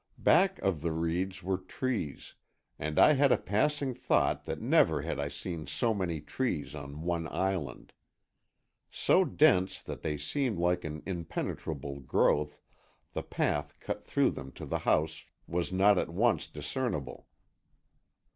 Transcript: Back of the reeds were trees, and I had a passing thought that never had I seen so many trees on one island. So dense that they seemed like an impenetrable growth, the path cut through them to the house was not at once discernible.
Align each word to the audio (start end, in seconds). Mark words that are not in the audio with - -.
Back 0.17 0.57
of 0.63 0.81
the 0.81 0.91
reeds 0.91 1.43
were 1.43 1.59
trees, 1.59 2.33
and 2.79 2.97
I 2.97 3.13
had 3.13 3.31
a 3.31 3.37
passing 3.37 3.93
thought 3.93 4.45
that 4.45 4.59
never 4.59 5.03
had 5.03 5.19
I 5.19 5.27
seen 5.27 5.67
so 5.67 5.93
many 5.93 6.19
trees 6.19 6.73
on 6.73 7.03
one 7.03 7.27
island. 7.27 7.93
So 8.89 9.23
dense 9.23 9.79
that 9.83 10.01
they 10.01 10.17
seemed 10.17 10.57
like 10.57 10.83
an 10.83 11.03
impenetrable 11.05 11.99
growth, 11.99 12.59
the 13.13 13.21
path 13.21 13.79
cut 13.79 14.01
through 14.01 14.31
them 14.31 14.51
to 14.53 14.65
the 14.65 14.79
house 14.89 15.23
was 15.45 15.71
not 15.71 15.99
at 15.99 16.09
once 16.09 16.47
discernible. 16.47 17.27